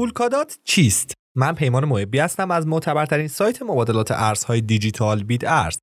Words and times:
پولکادات 0.00 0.58
چیست؟ 0.64 1.14
من 1.36 1.54
پیمان 1.54 1.84
محبی 1.84 2.18
هستم 2.18 2.50
از 2.50 2.66
معتبرترین 2.66 3.28
سایت 3.28 3.62
مبادلات 3.62 4.10
ارزهای 4.10 4.60
دیجیتال 4.60 5.22
بیت 5.22 5.44
ارز. 5.44 5.78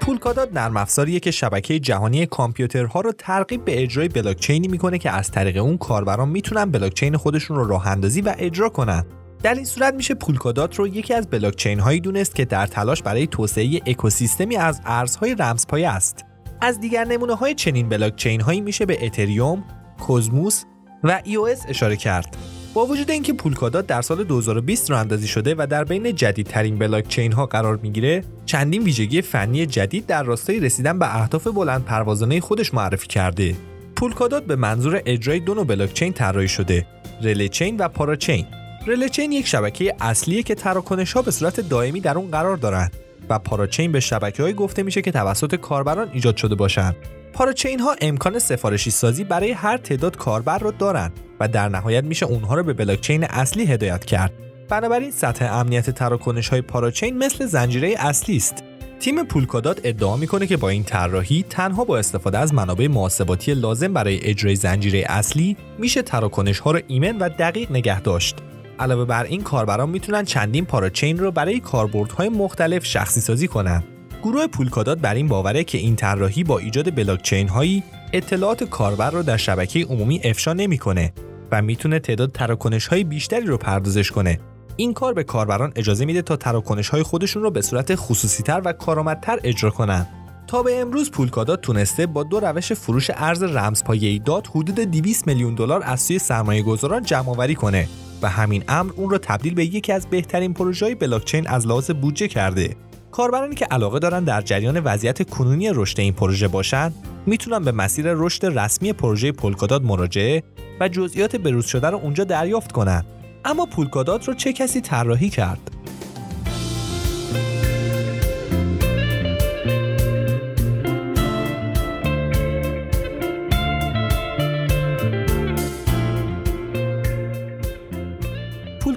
پولکادات 0.00 0.52
نرم 0.52 0.76
افزاریه 0.76 1.20
که 1.20 1.30
شبکه 1.30 1.78
جهانی 1.78 2.26
کامپیوترها 2.26 3.00
رو 3.00 3.12
ترغیب 3.12 3.64
به 3.64 3.82
اجرای 3.82 4.08
بلاکچینی 4.08 4.68
می‌کنه 4.68 4.98
که 4.98 5.10
از 5.10 5.30
طریق 5.30 5.62
اون 5.62 5.78
کاربران 5.78 6.28
می‌تونن 6.28 6.70
بلاکچین 6.70 7.16
خودشون 7.16 7.56
رو 7.56 7.68
راه 7.68 7.86
اندازی 7.86 8.20
و 8.20 8.34
اجرا 8.38 8.68
کنن. 8.68 9.04
در 9.44 9.54
این 9.54 9.64
صورت 9.64 9.94
میشه 9.94 10.14
پولکادات 10.14 10.76
رو 10.76 10.88
یکی 10.88 11.14
از 11.14 11.26
بلاکچین 11.26 11.80
هایی 11.80 12.00
دونست 12.00 12.34
که 12.34 12.44
در 12.44 12.66
تلاش 12.66 13.02
برای 13.02 13.26
توسعه 13.26 13.80
اکوسیستمی 13.86 14.56
از 14.56 14.80
ارزهای 14.84 15.34
رمزپایه 15.34 15.88
است. 15.88 16.24
از 16.60 16.80
دیگر 16.80 17.04
نمونه 17.04 17.34
های 17.34 17.54
چنین 17.54 17.88
بلاکچین 17.88 18.40
هایی 18.40 18.60
میشه 18.60 18.86
به 18.86 19.06
اتریوم، 19.06 19.64
کوزموس 20.00 20.64
و 21.04 21.22
ایOS 21.24 21.68
اشاره 21.68 21.96
کرد. 21.96 22.36
با 22.74 22.86
وجود 22.86 23.10
اینکه 23.10 23.32
پولکادات 23.32 23.86
در 23.86 24.02
سال 24.02 24.24
2020 24.24 24.90
راه 24.90 25.00
اندازی 25.00 25.28
شده 25.28 25.54
و 25.58 25.66
در 25.70 25.84
بین 25.84 26.14
جدیدترین 26.14 26.78
بلاکچین 26.78 27.32
ها 27.32 27.46
قرار 27.46 27.76
می‌گیره، 27.76 28.24
چندین 28.46 28.82
ویژگی 28.82 29.22
فنی 29.22 29.66
جدید 29.66 30.06
در 30.06 30.22
راستای 30.22 30.60
رسیدن 30.60 30.98
به 30.98 31.16
اهداف 31.16 31.46
بلند 31.46 31.84
پروازانه 31.84 32.40
خودش 32.40 32.74
معرفی 32.74 33.06
کرده. 33.06 33.54
پولکادات 33.96 34.44
به 34.44 34.56
منظور 34.56 35.02
اجرای 35.06 35.40
دو 35.40 35.54
نوع 35.54 35.64
بلاکچین 35.64 36.12
طراحی 36.12 36.48
شده، 36.48 36.86
رلی 37.22 37.48
چین 37.48 37.76
و 37.76 37.88
پاراچین. 37.88 38.46
رلچین 38.86 39.32
یک 39.32 39.46
شبکه 39.46 39.94
اصلیه 40.00 40.42
که 40.42 40.54
تراکنش 40.54 41.12
ها 41.12 41.22
به 41.22 41.30
صورت 41.30 41.60
دائمی 41.60 42.00
در 42.00 42.18
اون 42.18 42.30
قرار 42.30 42.56
دارند 42.56 42.92
و 43.28 43.38
پاراچین 43.38 43.92
به 43.92 44.00
شبکه 44.00 44.42
های 44.42 44.52
گفته 44.52 44.82
میشه 44.82 45.02
که 45.02 45.12
توسط 45.12 45.54
کاربران 45.54 46.10
ایجاد 46.12 46.36
شده 46.36 46.54
باشند. 46.54 46.96
پاراچین 47.32 47.80
ها 47.80 47.96
امکان 48.00 48.38
سفارشی 48.38 48.90
سازی 48.90 49.24
برای 49.24 49.52
هر 49.52 49.76
تعداد 49.76 50.16
کاربر 50.16 50.58
رو 50.58 50.70
دارند 50.70 51.12
و 51.40 51.48
در 51.48 51.68
نهایت 51.68 52.04
میشه 52.04 52.26
اونها 52.26 52.54
رو 52.54 52.62
به 52.62 52.72
بلاکچین 52.72 53.24
اصلی 53.24 53.66
هدایت 53.66 54.04
کرد. 54.04 54.32
بنابراین 54.68 55.10
سطح 55.10 55.54
امنیت 55.54 55.90
تراکنش 55.90 56.48
های 56.48 56.60
پاراچین 56.60 57.18
مثل 57.18 57.46
زنجیره 57.46 57.94
اصلی 57.98 58.36
است. 58.36 58.64
تیم 59.00 59.24
پولکادات 59.24 59.80
ادعا 59.84 60.16
می‌کنه 60.16 60.46
که 60.46 60.56
با 60.56 60.68
این 60.68 60.84
طراحی 60.84 61.44
تنها 61.50 61.84
با 61.84 61.98
استفاده 61.98 62.38
از 62.38 62.54
منابع 62.54 62.86
محاسباتی 62.86 63.54
لازم 63.54 63.92
برای 63.92 64.20
اجرای 64.22 64.56
زنجیره 64.56 65.04
اصلی 65.08 65.56
میشه 65.78 66.02
تراکنش 66.02 66.58
ها 66.58 66.70
رو 66.70 66.80
ایمن 66.88 67.18
و 67.18 67.28
دقیق 67.28 67.70
نگه 67.70 68.00
داشت. 68.00 68.36
علاوه 68.78 69.04
بر 69.04 69.24
این 69.24 69.42
کاربران 69.42 69.90
می‌تونن 69.90 70.24
چندین 70.24 70.64
پاراچین 70.64 71.18
رو 71.18 71.30
برای 71.30 71.60
کاربردهای 71.60 72.28
مختلف 72.28 72.84
شخصی 72.84 73.20
سازی 73.20 73.48
کنند. 73.48 73.84
گروه 74.22 74.46
پولکادات 74.46 74.98
بر 74.98 75.14
این 75.14 75.28
باوره 75.28 75.64
که 75.64 75.78
این 75.78 75.96
طراحی 75.96 76.44
با 76.44 76.58
ایجاد 76.58 76.94
بلاکچین 76.94 77.48
هایی 77.48 77.82
اطلاعات 78.12 78.64
کاربر 78.64 79.10
رو 79.10 79.22
در 79.22 79.36
شبکه 79.36 79.84
عمومی 79.84 80.20
افشا 80.24 80.52
نمی‌کنه 80.52 81.12
و 81.52 81.62
می‌تونه 81.62 81.98
تعداد 81.98 82.32
تراکنش 82.32 82.86
های 82.86 83.04
بیشتری 83.04 83.46
رو 83.46 83.58
پردازش 83.58 84.10
کنه. 84.10 84.40
این 84.76 84.94
کار 84.94 85.14
به 85.14 85.24
کاربران 85.24 85.72
اجازه 85.76 86.04
میده 86.04 86.22
تا 86.22 86.36
تراکنش 86.36 86.88
های 86.88 87.02
خودشون 87.02 87.42
رو 87.42 87.50
به 87.50 87.62
صورت 87.62 87.94
خصوصیتر 87.94 88.62
و 88.64 88.72
کارآمدتر 88.72 89.38
اجرا 89.44 89.70
کنن. 89.70 90.06
تا 90.46 90.62
به 90.62 90.80
امروز 90.80 91.10
پولکادات 91.10 91.60
تونسته 91.60 92.06
با 92.06 92.22
دو 92.22 92.40
روش 92.40 92.72
فروش 92.72 93.10
ارز 93.14 93.42
رمزپایه‌ای 93.42 94.18
داد 94.18 94.46
حدود 94.46 94.80
200 94.80 95.26
میلیون 95.26 95.54
دلار 95.54 95.82
از 95.84 96.00
سوی 96.00 96.18
سرمایه‌گذاران 96.18 97.02
جمع‌آوری 97.02 97.54
کنه 97.54 97.88
و 98.24 98.26
همین 98.26 98.64
امر 98.68 98.92
اون 98.96 99.10
رو 99.10 99.18
تبدیل 99.18 99.54
به 99.54 99.64
یکی 99.64 99.92
از 99.92 100.06
بهترین 100.06 100.54
پروژه‌های 100.54 100.94
بلاکچین 100.94 101.48
از 101.48 101.66
لحاظ 101.66 101.90
بودجه 101.90 102.28
کرده. 102.28 102.76
کاربرانی 103.10 103.54
که 103.54 103.64
علاقه 103.64 103.98
دارن 103.98 104.24
در 104.24 104.40
جریان 104.40 104.80
وضعیت 104.80 105.30
کنونی 105.30 105.70
رشد 105.72 106.00
این 106.00 106.12
پروژه 106.12 106.48
باشن، 106.48 106.92
می‌تونن 107.26 107.64
به 107.64 107.72
مسیر 107.72 108.06
رشد 108.08 108.58
رسمی 108.58 108.92
پروژه 108.92 109.32
پولکادات 109.32 109.82
مراجعه 109.82 110.42
و 110.80 110.88
جزئیات 110.88 111.36
بروز 111.36 111.66
شده 111.66 111.90
رو 111.90 111.98
اونجا 111.98 112.24
دریافت 112.24 112.72
کنن. 112.72 113.04
اما 113.44 113.66
پولکادات 113.66 114.28
رو 114.28 114.34
چه 114.34 114.52
کسی 114.52 114.80
طراحی 114.80 115.28
کرد؟ 115.28 115.70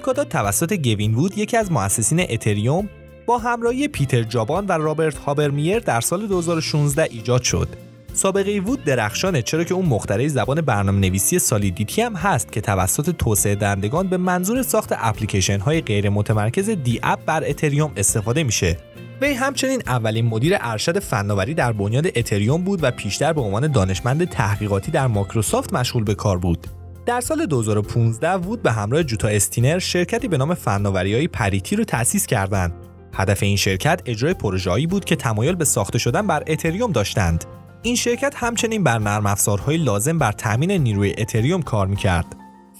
پولکادات 0.08 0.28
توسط 0.28 0.72
گوین 0.72 1.14
وود 1.14 1.38
یکی 1.38 1.56
از 1.56 1.72
مؤسسین 1.72 2.20
اتریوم 2.20 2.88
با 3.26 3.38
همراهی 3.38 3.88
پیتر 3.88 4.22
چابان 4.22 4.66
و 4.66 4.72
رابرت 4.72 5.18
هابرمیر 5.18 5.78
در 5.78 6.00
سال 6.00 6.26
2016 6.26 7.08
ایجاد 7.10 7.42
شد. 7.42 7.68
سابقه 8.12 8.60
وود 8.60 8.84
درخشانه 8.84 9.42
چرا 9.42 9.64
که 9.64 9.74
اون 9.74 9.86
مخترع 9.86 10.26
زبان 10.28 10.60
برنامه 10.60 10.98
نویسی 10.98 11.38
سالیدیتی 11.38 12.02
هم 12.02 12.14
هست 12.14 12.52
که 12.52 12.60
توسط 12.60 13.10
توسعه 13.10 13.54
دهندگان 13.54 14.08
به 14.08 14.16
منظور 14.16 14.62
ساخت 14.62 14.92
اپلیکیشن 14.96 15.60
های 15.60 15.80
غیر 15.80 16.08
متمرکز 16.08 16.70
DApp 16.70 17.18
بر 17.26 17.44
اتریوم 17.44 17.92
استفاده 17.96 18.42
میشه. 18.42 18.78
وی 19.20 19.32
همچنین 19.32 19.82
اولین 19.86 20.26
مدیر 20.26 20.56
ارشد 20.60 20.98
فناوری 20.98 21.54
در 21.54 21.72
بنیاد 21.72 22.06
اتریوم 22.06 22.62
بود 22.62 22.80
و 22.82 22.90
پیشتر 22.90 23.32
به 23.32 23.40
عنوان 23.40 23.72
دانشمند 23.72 24.24
تحقیقاتی 24.24 24.90
در 24.90 25.06
مایکروسافت 25.06 25.72
مشغول 25.72 26.04
به 26.04 26.14
کار 26.14 26.38
بود. 26.38 26.77
در 27.08 27.20
سال 27.20 27.46
2015 27.46 28.32
وود 28.32 28.62
به 28.62 28.72
همراه 28.72 29.02
جوتا 29.02 29.28
استینر 29.28 29.78
شرکتی 29.78 30.28
به 30.28 30.36
نام 30.36 30.56
های 30.64 31.28
پریتی 31.28 31.76
رو 31.76 31.84
تأسیس 31.84 32.26
کردند. 32.26 32.72
هدف 33.14 33.42
این 33.42 33.56
شرکت 33.56 34.02
اجرای 34.06 34.34
پروژه‌ای 34.34 34.86
بود 34.86 35.04
که 35.04 35.16
تمایل 35.16 35.54
به 35.54 35.64
ساخته 35.64 35.98
شدن 35.98 36.26
بر 36.26 36.42
اتریوم 36.46 36.92
داشتند. 36.92 37.44
این 37.82 37.96
شرکت 37.96 38.34
همچنین 38.36 38.84
بر 38.84 38.98
نرم 38.98 39.26
افزارهای 39.26 39.76
لازم 39.76 40.18
بر 40.18 40.32
تامین 40.32 40.70
نیروی 40.70 41.14
اتریوم 41.18 41.62
کار 41.62 41.86
می‌کرد. 41.86 42.26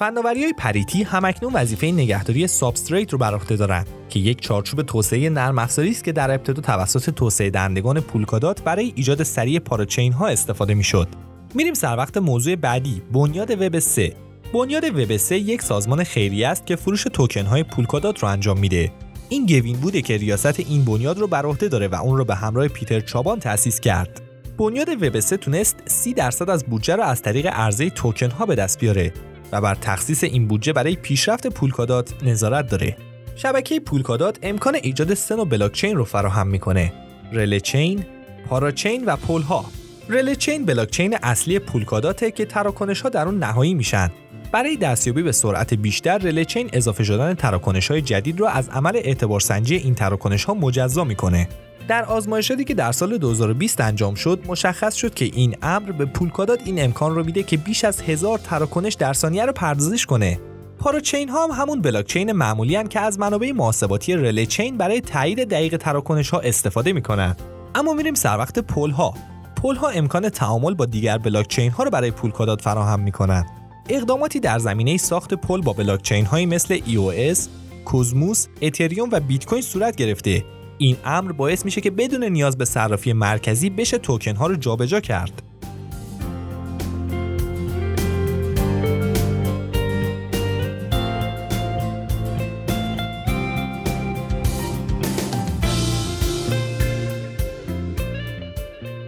های 0.00 0.54
پریتی 0.58 1.02
همکنون 1.02 1.52
وظیفه 1.52 1.86
نگهداری 1.86 2.46
سابستریت 2.46 3.12
رو 3.12 3.18
بر 3.18 3.34
عهده 3.34 3.56
دارند 3.56 3.86
که 4.08 4.20
یک 4.20 4.40
چارچوب 4.40 4.82
توسعه 4.82 5.30
نرم 5.30 5.58
افزاری 5.58 5.90
است 5.90 6.04
که 6.04 6.12
در 6.12 6.30
ابتدا 6.30 6.62
توسط 6.62 7.10
توسعه 7.10 7.50
دهندگان 7.50 8.00
پولکادات 8.00 8.62
برای 8.62 8.92
ایجاد 8.96 9.22
سریع 9.22 9.58
parachain 9.58 10.12
ها 10.12 10.26
استفاده 10.26 10.74
می‌شد. 10.74 11.27
میریم 11.54 11.74
سر 11.74 11.96
وقت 11.96 12.16
موضوع 12.16 12.56
بعدی 12.56 13.02
بنیاد 13.12 13.50
وب 13.50 13.78
3 13.78 14.12
بنیاد 14.54 14.84
وب 14.84 15.16
3 15.16 15.38
یک 15.38 15.62
سازمان 15.62 16.04
خیریه 16.04 16.48
است 16.48 16.66
که 16.66 16.76
فروش 16.76 17.02
توکن 17.02 17.46
های 17.46 17.62
پولکادات 17.62 18.18
رو 18.18 18.28
انجام 18.28 18.58
میده. 18.58 18.92
این 19.28 19.46
گوین 19.46 19.76
بوده 19.76 20.02
که 20.02 20.16
ریاست 20.16 20.60
این 20.60 20.84
بنیاد 20.84 21.18
رو 21.18 21.26
بر 21.26 21.46
عهده 21.46 21.68
داره 21.68 21.88
و 21.88 21.94
اون 21.94 22.16
رو 22.16 22.24
به 22.24 22.34
همراه 22.34 22.68
پیتر 22.68 23.00
چابان 23.00 23.40
تأسیس 23.40 23.80
کرد. 23.80 24.20
بنیاد 24.58 25.02
وب 25.02 25.20
3 25.20 25.36
تونست 25.36 25.76
30 25.86 26.14
درصد 26.14 26.50
از 26.50 26.64
بودجه 26.64 26.96
رو 26.96 27.02
از 27.02 27.22
طریق 27.22 27.46
عرضه 27.46 27.90
توکن 27.90 28.30
ها 28.30 28.46
به 28.46 28.54
دست 28.54 28.80
بیاره 28.80 29.12
و 29.52 29.60
بر 29.60 29.74
تخصیص 29.74 30.24
این 30.24 30.48
بودجه 30.48 30.72
برای 30.72 30.96
پیشرفت 30.96 31.46
پولکادات 31.46 32.22
نظارت 32.22 32.70
داره. 32.70 32.96
شبکه 33.36 33.80
پولکادات 33.80 34.38
امکان 34.42 34.74
ایجاد 34.82 35.14
سه 35.14 35.36
نوع 35.36 35.48
بلاکچین 35.48 35.96
رو 35.96 36.04
فراهم 36.04 36.46
می‌کنه. 36.46 36.92
رله 37.32 37.60
چین، 37.60 38.04
پاراچین 38.48 39.04
و 39.04 39.16
پولها 39.16 39.64
رله 40.10 40.36
چین 40.36 40.64
بلاکچین 40.64 41.16
اصلی 41.22 41.58
پولکاداته 41.58 42.30
که 42.30 42.44
تراکنش 42.44 43.00
ها 43.00 43.08
در 43.08 43.26
اون 43.26 43.38
نهایی 43.38 43.74
میشن. 43.74 44.10
برای 44.52 44.76
دستیابی 44.76 45.22
به 45.22 45.32
سرعت 45.32 45.74
بیشتر 45.74 46.18
رله 46.18 46.44
چین 46.44 46.70
اضافه 46.72 47.04
شدن 47.04 47.34
تراکنش 47.34 47.90
های 47.90 48.02
جدید 48.02 48.40
را 48.40 48.48
از 48.48 48.68
عمل 48.68 48.96
اعتبارسنجی 48.96 49.76
این 49.76 49.94
تراکنش 49.94 50.44
ها 50.44 50.54
مجزا 50.54 51.04
می‌کنه. 51.04 51.48
در 51.88 52.04
آزمایشاتی 52.04 52.64
که 52.64 52.74
در 52.74 52.92
سال 52.92 53.18
2020 53.18 53.80
انجام 53.80 54.14
شد 54.14 54.40
مشخص 54.46 54.94
شد 54.94 55.14
که 55.14 55.24
این 55.24 55.56
امر 55.62 55.92
به 55.92 56.04
پولکادات 56.04 56.60
این 56.64 56.84
امکان 56.84 57.14
رو 57.14 57.24
میده 57.24 57.42
که 57.42 57.56
بیش 57.56 57.84
از 57.84 58.00
هزار 58.00 58.38
تراکنش 58.38 58.94
در 58.94 59.12
ثانیه 59.12 59.44
رو 59.44 59.52
پردازش 59.52 60.06
کنه. 60.06 60.40
پاراچین 60.78 61.28
ها 61.28 61.46
هم 61.46 61.62
همون 61.62 61.82
بلاکچین 61.82 62.32
معمولی 62.32 62.76
هن 62.76 62.88
که 62.88 63.00
از 63.00 63.18
منابع 63.18 63.52
محاسباتی 63.52 64.14
رله 64.14 64.46
چین 64.46 64.76
برای 64.76 65.00
تایید 65.00 65.48
دقیق 65.48 65.76
تراکنش 65.76 66.30
ها 66.30 66.40
استفاده 66.40 66.92
می‌کنن. 66.92 67.36
اما 67.74 67.92
میریم 67.92 68.14
سر 68.14 68.38
وقت 68.38 68.58
پل 68.58 68.90
ها 68.90 69.14
پل 69.62 69.76
ها 69.76 69.88
امکان 69.88 70.28
تعامل 70.28 70.74
با 70.74 70.86
دیگر 70.86 71.18
بلاکچین 71.18 71.70
ها 71.70 71.84
رو 71.84 71.90
برای 71.90 72.10
پولکادات 72.10 72.62
فراهم 72.62 73.00
می‌کنن 73.00 73.46
اقداماتی 73.88 74.40
در 74.40 74.58
زمینه 74.58 74.96
ساخت 74.96 75.34
پل 75.34 75.60
با 75.60 75.72
بلاکچین 75.72 76.24
هایی 76.24 76.46
مثل 76.46 76.78
EOS، 76.78 77.38
کوزموس، 77.84 78.46
اتریوم 78.62 79.08
و 79.12 79.20
بیت 79.20 79.46
کوین 79.46 79.62
صورت 79.62 79.96
گرفته. 79.96 80.44
این 80.78 80.96
امر 81.04 81.32
باعث 81.32 81.64
میشه 81.64 81.80
که 81.80 81.90
بدون 81.90 82.24
نیاز 82.24 82.58
به 82.58 82.64
صرافی 82.64 83.12
مرکزی 83.12 83.70
بشه 83.70 83.98
توکن 83.98 84.36
ها 84.36 84.46
رو 84.46 84.56
جابجا 84.56 85.00
کرد. 85.00 85.42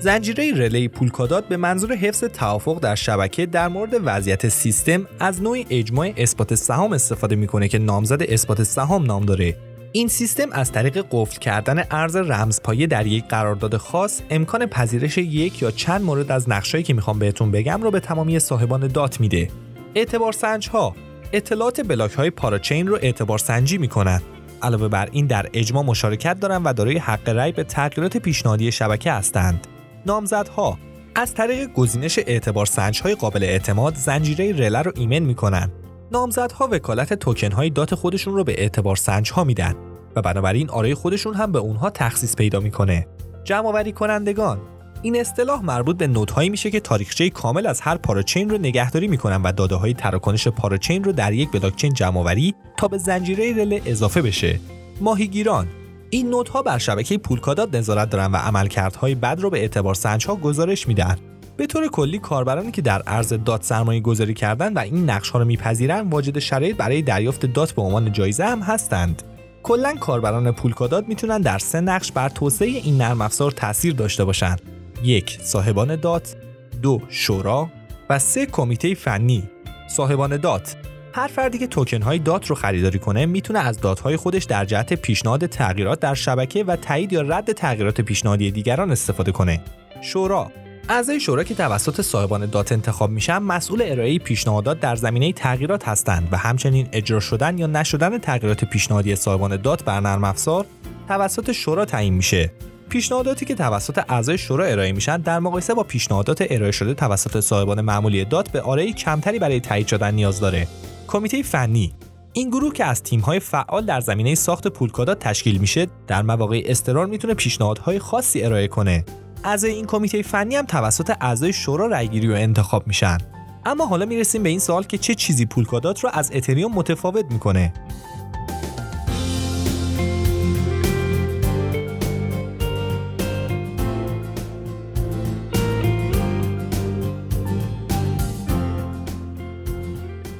زنجیره 0.00 0.52
relay 0.52 0.88
پولکادات 0.88 1.48
به 1.48 1.56
منظور 1.56 1.92
حفظ 1.92 2.24
توافق 2.24 2.80
در 2.80 2.94
شبکه 2.94 3.46
در 3.46 3.68
مورد 3.68 3.90
وضعیت 4.04 4.48
سیستم 4.48 5.06
از 5.18 5.42
نوعی 5.42 5.66
اجماع 5.70 6.12
اثبات 6.16 6.54
سهام 6.54 6.92
استفاده 6.92 7.36
می‌کنه 7.36 7.68
که 7.68 7.78
نامزد 7.78 8.22
اثبات 8.22 8.62
سهام 8.62 9.04
نام 9.04 9.24
داره 9.24 9.56
این 9.92 10.08
سیستم 10.08 10.48
از 10.52 10.72
طریق 10.72 11.06
قفل 11.10 11.38
کردن 11.38 11.84
ارز 11.90 12.16
رمزپایه 12.16 12.86
در 12.86 13.06
یک 13.06 13.24
قرارداد 13.28 13.76
خاص 13.76 14.20
امکان 14.30 14.66
پذیرش 14.66 15.18
یک 15.18 15.62
یا 15.62 15.70
چند 15.70 16.02
مورد 16.02 16.32
از 16.32 16.48
نقشایی 16.48 16.84
که 16.84 16.94
می‌خوام 16.94 17.18
بهتون 17.18 17.50
بگم 17.50 17.82
رو 17.82 17.90
به 17.90 18.00
تمامی 18.00 18.38
صاحبان 18.38 18.86
دات 18.86 19.20
میده. 19.20 19.48
اعتبار 19.94 20.32
سنج 20.32 20.68
ها 20.68 20.94
اطلاعات 21.32 21.80
بلاک 21.80 22.12
های 22.12 22.30
parachain 22.30 22.86
رو 22.86 22.98
اعتبار 23.02 23.38
سنجی 23.38 23.78
می‌کنن. 23.78 24.22
علاوه 24.62 24.88
بر 24.88 25.08
این 25.12 25.26
در 25.26 25.46
اجماع 25.52 25.84
مشارکت 25.84 26.40
دارند 26.40 26.62
و 26.64 26.72
دارای 26.72 26.98
حق 26.98 27.28
رأی 27.28 27.52
به 27.52 27.64
تغییرات 27.64 28.16
پیشنهادی 28.16 28.72
شبکه 28.72 29.12
هستند. 29.12 29.66
نامزدها 30.06 30.78
از 31.14 31.34
طریق 31.34 31.72
گزینش 31.72 32.18
اعتبار 32.18 32.66
سنج 32.66 33.00
های 33.00 33.14
قابل 33.14 33.42
اعتماد 33.42 33.94
زنجیره 33.94 34.52
رله 34.52 34.82
رو 34.82 34.92
ایمن 34.96 35.18
می‌کنن 35.18 35.70
نامزدها 36.12 36.68
وکالت 36.72 37.14
توکن 37.14 37.52
های 37.52 37.70
دات 37.70 37.94
خودشون 37.94 38.34
رو 38.34 38.44
به 38.44 38.60
اعتبار 38.60 38.96
سنج 38.96 39.32
ها 39.32 39.44
میدن 39.44 39.74
و 40.16 40.22
بنابراین 40.22 40.70
آرای 40.70 40.94
خودشون 40.94 41.34
هم 41.34 41.52
به 41.52 41.58
اونها 41.58 41.90
تخصیص 41.90 42.36
پیدا 42.36 42.60
می‌کنه. 42.60 43.06
جمع 43.44 43.66
آوری 43.66 43.92
کنندگان 43.92 44.60
این 45.02 45.20
اصطلاح 45.20 45.62
مربوط 45.62 45.96
به 45.96 46.06
نودهایی 46.06 46.48
میشه 46.48 46.70
که 46.70 46.80
تاریخچه 46.80 47.30
کامل 47.30 47.66
از 47.66 47.80
هر 47.80 47.96
پاراچین 47.96 48.50
رو 48.50 48.58
نگهداری 48.58 49.08
می‌کنن 49.08 49.42
و 49.42 49.52
داده 49.52 49.74
های 49.74 49.94
تراکنش 49.94 50.48
پاراچین 50.48 51.04
رو 51.04 51.12
در 51.12 51.32
یک 51.32 51.50
بلاکچین 51.50 51.92
جمع 51.92 52.18
آوری 52.18 52.54
تا 52.76 52.88
به 52.88 52.98
زنجیره 52.98 53.52
رله 53.56 53.82
اضافه 53.86 54.22
بشه. 54.22 54.60
ماهیگیران 55.00 55.66
این 56.10 56.30
node 56.30 56.56
ها 56.56 56.62
بر 56.62 56.78
شبکه 56.78 57.18
پولکادات 57.18 57.74
نظارت 57.74 58.10
دارن 58.10 58.32
و 58.32 58.36
عملکردهای 58.36 59.14
بد 59.14 59.40
رو 59.40 59.50
به 59.50 59.58
اعتبار 59.58 59.94
سنجها 59.94 60.36
گزارش 60.36 60.88
میدن. 60.88 61.16
به 61.56 61.66
طور 61.66 61.88
کلی 61.88 62.18
کاربرانی 62.18 62.70
که 62.70 62.82
در 62.82 63.02
ارز 63.06 63.32
دات 63.44 63.64
سرمایه 63.64 64.00
گذاری 64.00 64.34
کردن 64.34 64.72
و 64.72 64.78
این 64.78 65.10
نقش 65.10 65.30
ها 65.30 65.38
رو 65.38 65.44
میپذیرن 65.44 66.10
واجد 66.10 66.38
شرایط 66.38 66.76
برای 66.76 67.02
دریافت 67.02 67.46
دات 67.46 67.72
به 67.72 67.82
عنوان 67.82 68.12
جایزه 68.12 68.44
هم 68.44 68.60
هستند. 68.60 69.22
کلا 69.62 69.94
کاربران 70.00 70.52
پولکادات 70.52 71.08
می‌تونن 71.08 71.40
در 71.40 71.58
سه 71.58 71.80
نقش 71.80 72.12
بر 72.12 72.28
توسعه 72.28 72.68
این 72.68 72.96
نرم 72.96 73.20
افزار 73.20 73.50
تاثیر 73.50 73.94
داشته 73.94 74.24
باشند. 74.24 74.60
یک 75.02 75.38
صاحبان 75.42 75.96
دات، 75.96 76.36
دو 76.82 77.00
شورا 77.08 77.68
و 78.10 78.18
سه 78.18 78.46
کمیته 78.46 78.94
فنی. 78.94 79.50
صاحبان 79.88 80.36
دات 80.36 80.76
هر 81.12 81.26
فردی 81.26 81.58
که 81.58 81.66
توکن 81.66 82.02
های 82.02 82.18
دات 82.18 82.46
رو 82.46 82.56
خریداری 82.56 82.98
کنه 82.98 83.26
می‌تونه 83.26 83.58
از 83.58 83.80
دات 83.80 84.00
های 84.00 84.16
خودش 84.16 84.44
در 84.44 84.64
جهت 84.64 84.92
پیشنهاد 84.92 85.46
تغییرات 85.46 86.00
در 86.00 86.14
شبکه 86.14 86.64
و 86.64 86.76
تایید 86.76 87.12
یا 87.12 87.20
رد 87.20 87.52
تغییرات 87.52 88.00
پیشنهادی 88.00 88.50
دیگران 88.50 88.90
استفاده 88.90 89.32
کنه. 89.32 89.60
شورا 90.02 90.50
اعضای 90.88 91.20
شورا 91.20 91.44
که 91.44 91.54
توسط 91.54 92.00
صاحبان 92.00 92.46
دات 92.46 92.72
انتخاب 92.72 93.10
میشن 93.10 93.38
مسئول 93.38 93.82
ارائه 93.84 94.18
پیشنهادات 94.18 94.80
در 94.80 94.96
زمینه 94.96 95.32
تغییرات 95.32 95.88
هستند 95.88 96.28
و 96.32 96.36
همچنین 96.36 96.88
اجرا 96.92 97.20
شدن 97.20 97.58
یا 97.58 97.66
نشدن 97.66 98.18
تغییرات 98.18 98.64
پیشنهادی 98.64 99.16
صاحبان 99.16 99.56
دات 99.56 99.84
بر 99.84 100.00
نرم 100.00 100.24
افزار 100.24 100.66
توسط 101.08 101.52
شورا 101.52 101.84
تعیین 101.84 102.14
میشه 102.14 102.50
پیشنهاداتی 102.88 103.44
که 103.44 103.54
توسط 103.54 104.04
اعضای 104.08 104.38
شورا 104.38 104.64
ارائه 104.64 104.92
میشن 104.92 105.16
در 105.16 105.38
مقایسه 105.38 105.74
با 105.74 105.82
پیشنهادات 105.82 106.46
ارائه 106.50 106.72
شده 106.72 106.94
توسط 106.94 107.40
صاحبان 107.40 107.80
معمولی 107.80 108.24
دات 108.24 108.50
به 108.50 108.60
آرای 108.60 108.92
کمتری 108.92 109.38
برای 109.38 109.60
تایید 109.60 109.86
شدن 109.86 110.14
نیاز 110.14 110.40
داره 110.40 110.66
کمیته 111.10 111.42
فنی. 111.42 111.92
این 112.32 112.50
گروه 112.50 112.72
که 112.72 112.84
از 112.84 113.02
تیم‌های 113.02 113.40
فعال 113.40 113.86
در 113.86 114.00
زمینه 114.00 114.34
ساخت 114.34 114.68
پولکادات 114.68 115.18
تشکیل 115.18 115.58
میشه 115.58 115.86
در 116.06 116.22
مواقع 116.22 116.62
استرار 116.66 117.06
می‌تونه 117.06 117.34
پیشنهادهای 117.34 117.98
خاصی 117.98 118.42
ارائه 118.42 118.68
کنه. 118.68 119.04
اعضای 119.44 119.70
این 119.70 119.86
کمیته 119.86 120.22
فنی 120.22 120.56
هم 120.56 120.66
توسط 120.66 121.12
اعضای 121.20 121.52
شورا 121.52 121.86
رأیگیری 121.86 122.28
و 122.28 122.32
انتخاب 122.32 122.86
میشن. 122.86 123.18
اما 123.66 123.86
حالا 123.86 124.06
می‌رسیم 124.06 124.42
به 124.42 124.48
این 124.48 124.58
سوال 124.58 124.82
که 124.82 124.98
چه 124.98 125.14
چیزی 125.14 125.46
پولکادات 125.46 126.04
رو 126.04 126.10
از 126.12 126.30
اتریوم 126.34 126.72
متفاوت 126.72 127.24
می‌کنه؟ 127.30 127.72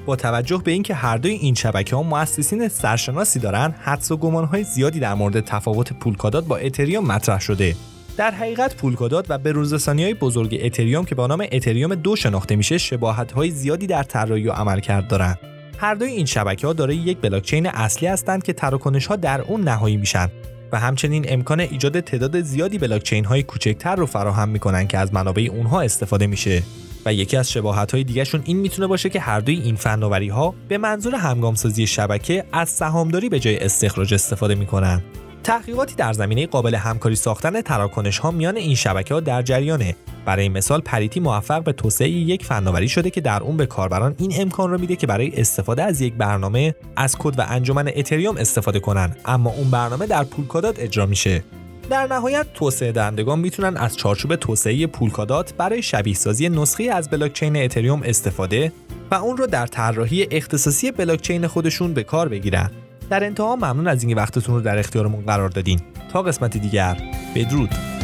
با 0.06 0.17
توجه 0.17 0.62
به 0.64 0.70
اینکه 0.70 0.94
هر 0.94 1.17
دوی 1.17 1.32
این 1.32 1.55
شبکه 1.55 1.97
ها 1.97 2.02
مؤسسین 2.02 2.69
سرشناسی 2.69 3.38
دارن 3.38 3.75
حدس 3.81 4.11
و 4.11 4.17
گمان 4.17 4.44
های 4.44 4.64
زیادی 4.64 5.00
در 5.00 5.14
مورد 5.14 5.41
تفاوت 5.41 5.93
پولکادات 5.93 6.44
با 6.44 6.56
اتریوم 6.56 7.06
مطرح 7.06 7.41
شده. 7.41 7.76
در 8.17 8.31
حقیقت 8.31 8.76
پولکادات 8.76 9.26
و 9.29 9.38
به 9.38 9.55
های 9.87 10.14
بزرگ 10.14 10.58
اتریوم 10.62 11.05
که 11.05 11.14
با 11.14 11.26
نام 11.26 11.47
اتریوم 11.52 11.94
دو 11.94 12.17
شناخته 12.17 12.56
میشه 12.56 12.79
شباهت 12.79 13.32
های 13.32 13.50
زیادی 13.50 13.87
در 13.87 14.02
طراحی 14.02 14.49
و 14.49 14.52
عملکرد 14.52 15.08
دارند 15.08 15.38
هر 15.79 15.94
دوی 15.94 16.11
این 16.11 16.26
شبکه 16.26 16.67
ها 16.67 16.73
دارای 16.73 16.97
یک 16.97 17.19
بلاکچین 17.20 17.67
اصلی 17.67 18.08
هستند 18.08 18.43
که 18.43 18.52
تراکنش 18.52 19.06
ها 19.06 19.17
در 19.17 19.41
اون 19.41 19.61
نهایی 19.61 19.97
میشن 19.97 20.29
و 20.73 20.81
همچنین 20.81 21.26
امکان 21.29 21.61
ایجاد 21.61 22.00
تعداد 22.00 22.41
زیادی 22.41 22.79
بلاکچین 22.79 23.25
های 23.25 23.43
کوچکتر 23.43 23.97
رو 23.97 24.06
فراهم 24.06 24.49
می‌کنن 24.49 24.87
که 24.87 24.99
از 24.99 25.14
منابع 25.14 25.49
اونها 25.52 25.81
استفاده 25.81 26.26
میشه. 26.26 26.62
و 27.05 27.12
یکی 27.14 27.37
از 27.37 27.52
شباهت 27.52 27.93
های 27.93 28.05
دیگهشون 28.05 28.43
این 28.44 28.56
می‌تونه 28.56 28.87
باشه 28.87 29.11
که 29.11 29.20
هر 29.20 29.41
دوی 29.41 29.61
این 29.61 29.76
فناوری 29.76 30.29
ها 30.29 30.55
به 30.69 30.79
منظور 30.79 31.14
همگامسازی 31.14 31.87
شبکه 31.87 32.44
از 32.52 32.69
سهامداری 32.69 33.29
به 33.29 33.41
جای 33.41 33.58
استخراج 33.58 34.14
استفاده 34.14 34.55
می‌کنن. 34.55 35.02
تحقیقاتی 35.43 35.94
در 35.94 36.12
زمینه 36.12 36.47
قابل 36.47 36.75
همکاری 36.75 37.17
ساختن 37.17 37.61
تراکنش 37.61 38.19
ها 38.19 38.31
میان 38.31 38.56
این 38.56 38.75
شبکه 38.75 39.14
ها 39.14 39.20
در 39.20 39.43
جریانه. 39.43 39.97
برای 40.25 40.49
مثال 40.49 40.81
پریتی 40.81 41.20
موفق 41.20 41.64
به 41.64 41.73
توسعه 41.73 42.08
یک 42.08 42.44
فناوری 42.44 42.88
شده 42.88 43.11
که 43.11 43.20
در 43.20 43.43
اون 43.43 43.56
به 43.56 43.67
کاربران 43.67 44.14
این 44.19 44.32
امکان 44.41 44.70
رو 44.70 44.79
میده 44.79 44.97
که 44.97 45.06
برای 45.06 45.41
استفاده 45.41 45.82
از 45.82 46.00
یک 46.00 46.14
برنامه 46.14 46.75
از 46.97 47.17
کد 47.19 47.38
و 47.38 47.44
انجمن 47.49 47.91
اتریوم 47.97 48.37
استفاده 48.37 48.81
کنن. 48.81 49.17
اما 49.25 49.50
اون 49.50 49.70
برنامه 49.70 50.06
در 50.06 50.25
پولکادات 50.25 50.79
اجرا 50.79 51.06
میشه. 51.06 51.44
در 51.91 52.07
نهایت 52.07 52.47
توسعه 52.55 52.93
دهندگان 52.93 53.39
می‌تونن 53.39 53.77
از 53.77 53.97
چارچوب 53.97 54.37
توسعه 54.37 54.87
پولکادات 54.87 55.55
برای 55.55 55.83
شبیه 55.83 56.15
سازی 56.15 56.49
نسخه 56.49 56.85
از 56.85 57.11
بلاکچین 57.11 57.57
اتریوم 57.57 58.03
استفاده 58.05 58.73
و 59.11 59.15
اون 59.15 59.37
رو 59.37 59.47
در 59.47 59.67
طراحی 59.67 60.29
اختصاصی 60.31 60.91
بلاکچین 60.93 61.47
خودشون 61.47 61.95
به 61.95 62.03
کار 62.03 62.29
بگیرن. 62.29 62.71
در 63.11 63.25
انتها 63.25 63.57
ممنون 63.57 63.89
از 63.89 64.03
اینکه 64.03 64.17
وقتتون 64.17 64.55
رو 64.55 64.61
در 64.61 64.79
اختیارمون 64.79 65.25
قرار 65.25 65.49
دادین. 65.49 65.81
تا 66.13 66.23
قسمت 66.23 66.57
دیگر 66.57 66.97
بدرود. 67.35 68.00